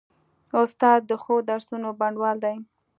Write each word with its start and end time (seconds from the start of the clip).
استاد 0.61 0.99
د 1.09 1.11
ښو 1.21 1.35
درسونو 1.49 1.89
بڼوال 1.99 2.37
دی. 2.45 2.55